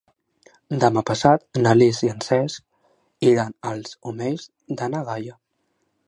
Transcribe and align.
Demà 0.83 1.01
passat 1.09 1.43
na 1.65 1.73
Lis 1.81 1.99
i 2.07 2.09
en 2.13 2.23
Cesc 2.27 3.27
iran 3.33 3.53
als 3.73 3.93
Omells 4.13 4.47
de 4.81 4.89
na 4.95 5.03
Gaia. 5.11 5.37